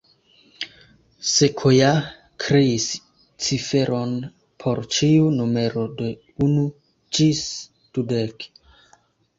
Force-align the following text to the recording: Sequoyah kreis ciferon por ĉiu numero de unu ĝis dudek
Sequoyah 1.31 1.99
kreis 2.45 2.87
ciferon 3.43 4.17
por 4.65 4.83
ĉiu 4.97 5.31
numero 5.37 5.85
de 6.01 6.11
unu 6.49 6.69
ĝis 7.19 7.45
dudek 7.95 8.53